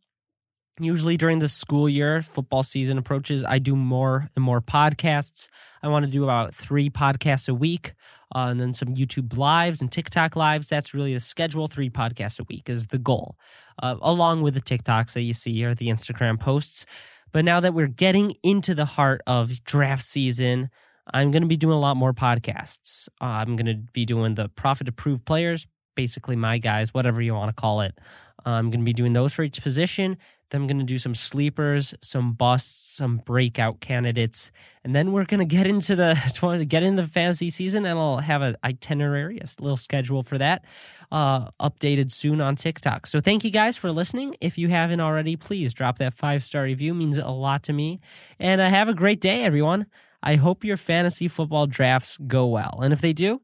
Usually 0.79 1.17
during 1.17 1.39
the 1.39 1.47
school 1.47 1.89
year, 1.89 2.21
football 2.21 2.63
season 2.63 2.97
approaches, 2.97 3.43
I 3.43 3.59
do 3.59 3.75
more 3.75 4.29
and 4.35 4.43
more 4.43 4.61
podcasts. 4.61 5.49
I 5.83 5.89
want 5.89 6.05
to 6.05 6.11
do 6.11 6.23
about 6.23 6.55
three 6.55 6.89
podcasts 6.89 7.49
a 7.49 7.53
week 7.53 7.93
uh, 8.33 8.47
and 8.49 8.59
then 8.59 8.73
some 8.73 8.95
YouTube 8.95 9.37
lives 9.37 9.81
and 9.81 9.91
TikTok 9.91 10.35
lives. 10.35 10.67
That's 10.69 10.93
really 10.93 11.13
the 11.13 11.19
schedule. 11.19 11.67
Three 11.67 11.89
podcasts 11.89 12.39
a 12.39 12.43
week 12.43 12.69
is 12.69 12.87
the 12.87 12.97
goal, 12.97 13.35
uh, 13.83 13.97
along 14.01 14.41
with 14.41 14.53
the 14.53 14.61
TikToks 14.61 15.13
that 15.13 15.21
you 15.21 15.33
see 15.33 15.63
or 15.65 15.75
the 15.75 15.89
Instagram 15.89 16.39
posts. 16.39 16.85
But 17.31 17.45
now 17.45 17.59
that 17.59 17.73
we're 17.73 17.87
getting 17.87 18.33
into 18.43 18.73
the 18.73 18.85
heart 18.85 19.21
of 19.27 19.63
draft 19.63 20.03
season, 20.03 20.69
I'm 21.13 21.31
going 21.31 21.43
to 21.43 21.47
be 21.47 21.57
doing 21.57 21.75
a 21.75 21.79
lot 21.79 21.97
more 21.97 22.13
podcasts. 22.13 23.07
Uh, 23.21 23.25
I'm 23.25 23.55
going 23.55 23.65
to 23.65 23.83
be 23.93 24.05
doing 24.05 24.35
the 24.35 24.49
profit 24.49 24.87
approved 24.87 25.25
players, 25.25 25.67
basically 25.95 26.35
my 26.35 26.57
guys, 26.57 26.93
whatever 26.93 27.21
you 27.21 27.33
want 27.33 27.55
to 27.55 27.59
call 27.59 27.81
it. 27.81 27.97
I'm 28.45 28.69
going 28.71 28.81
to 28.81 28.85
be 28.85 28.93
doing 28.93 29.13
those 29.13 29.33
for 29.33 29.43
each 29.43 29.61
position. 29.61 30.17
Then 30.51 30.61
I'm 30.61 30.67
going 30.67 30.79
to 30.79 30.85
do 30.85 30.99
some 30.99 31.15
sleepers, 31.15 31.93
some 32.01 32.33
busts, 32.33 32.95
some 32.95 33.17
breakout 33.25 33.79
candidates, 33.79 34.51
and 34.83 34.93
then 34.93 35.13
we're 35.13 35.23
going 35.23 35.39
to 35.39 35.45
get 35.45 35.65
into 35.65 35.95
the 35.95 36.65
get 36.69 36.83
into 36.83 37.01
the 37.01 37.07
fantasy 37.07 37.49
season, 37.49 37.85
and 37.85 37.97
I'll 37.97 38.17
have 38.17 38.41
an 38.41 38.57
itinerary, 38.63 39.39
a 39.39 39.45
little 39.61 39.77
schedule 39.77 40.23
for 40.23 40.37
that, 40.37 40.65
uh, 41.09 41.49
updated 41.61 42.11
soon 42.11 42.41
on 42.41 42.57
TikTok. 42.57 43.07
So 43.07 43.21
thank 43.21 43.45
you 43.45 43.49
guys 43.49 43.77
for 43.77 43.93
listening. 43.93 44.35
If 44.41 44.57
you 44.57 44.67
haven't 44.67 44.99
already, 44.99 45.37
please 45.37 45.73
drop 45.73 45.99
that 45.99 46.13
five 46.13 46.43
star 46.43 46.63
review; 46.63 46.91
it 46.91 46.97
means 46.97 47.17
a 47.17 47.29
lot 47.29 47.63
to 47.63 47.73
me. 47.73 48.01
And 48.37 48.59
uh, 48.59 48.69
have 48.69 48.89
a 48.89 48.93
great 48.93 49.21
day, 49.21 49.43
everyone. 49.45 49.85
I 50.21 50.35
hope 50.35 50.65
your 50.65 50.77
fantasy 50.77 51.29
football 51.29 51.65
drafts 51.65 52.17
go 52.27 52.45
well, 52.47 52.81
and 52.83 52.91
if 52.91 52.99
they 52.99 53.13
do, 53.13 53.41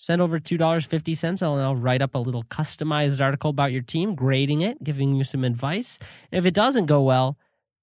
send 0.00 0.22
over 0.22 0.38
$2.50 0.38 1.42
and 1.42 1.62
I'll 1.62 1.76
write 1.76 2.02
up 2.02 2.14
a 2.14 2.18
little 2.18 2.44
customized 2.44 3.22
article 3.22 3.50
about 3.50 3.72
your 3.72 3.82
team, 3.82 4.14
grading 4.14 4.60
it, 4.62 4.82
giving 4.82 5.14
you 5.14 5.24
some 5.24 5.44
advice. 5.44 5.98
If 6.30 6.46
it 6.46 6.54
doesn't 6.54 6.86
go 6.86 7.02
well, 7.02 7.38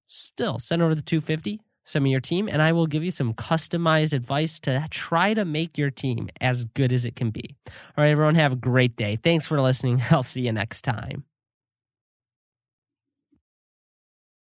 still 0.08 0.60
send 0.60 0.82
over 0.82 0.96
the 0.96 1.02
250 1.02 1.62
Send 1.88 2.04
me 2.04 2.12
your 2.12 2.20
team, 2.20 2.50
and 2.50 2.62
I 2.62 2.74
will 2.74 2.86
give 2.86 3.02
you 3.02 3.12
some 3.12 3.34
customized 3.34 4.12
advice 4.12 4.60
to 4.60 4.86
try 4.90 5.34
to 5.34 5.46
make 5.46 5.78
your 5.78 5.90
team 5.90 6.28
as 6.42 6.66
good 6.66 6.92
as 6.92 7.06
it 7.06 7.16
can 7.16 7.30
be. 7.30 7.56
All 7.66 8.04
right, 8.04 8.10
everyone, 8.10 8.36
have 8.36 8.52
a 8.52 8.58
great 8.58 8.98
day. 8.98 9.16
Thanks 9.16 9.46
for 9.46 9.62
listening. 9.62 10.02
I'll 10.12 10.22
see 10.22 10.42
you 10.42 10.52
next 10.52 10.82
time. 10.82 11.24